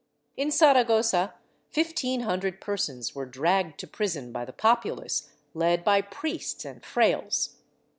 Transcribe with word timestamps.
In 0.35 0.49
Saragossa 0.49 1.35
fifteen 1.69 2.21
hundred 2.21 2.59
persons 2.59 3.13
were 3.13 3.27
dragged 3.27 3.79
to 3.81 3.85
prison 3.87 4.31
by 4.31 4.45
the 4.45 4.51
populace 4.51 5.29
led 5.53 5.83
by 5.83 6.01
priests 6.01 6.65
and 6.65 6.81
frailes. 6.83 7.57